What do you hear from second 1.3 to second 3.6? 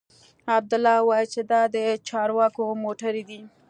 چې دا د چارواکو موټرې دي.